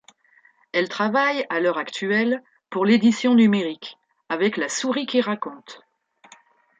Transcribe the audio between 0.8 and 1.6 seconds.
travaille à